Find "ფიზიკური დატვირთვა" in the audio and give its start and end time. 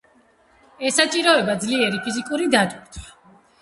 2.09-3.19